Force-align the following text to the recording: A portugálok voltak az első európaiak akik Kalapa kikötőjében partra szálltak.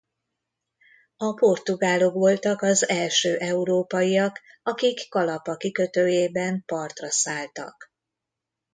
A 1.17 1.33
portugálok 1.33 2.13
voltak 2.13 2.61
az 2.61 2.89
első 2.89 3.37
európaiak 3.37 4.41
akik 4.63 5.09
Kalapa 5.09 5.55
kikötőjében 5.57 6.63
partra 6.65 7.11
szálltak. 7.11 7.91